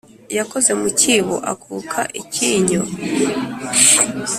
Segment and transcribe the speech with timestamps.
[0.37, 2.81] yakoze mu cyibo akuka icyinyo